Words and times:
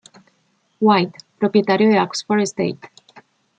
White, 0.79 1.15
propietario 1.37 1.87
de 1.87 1.99
Oxford 1.99 2.39
State". 2.41 2.89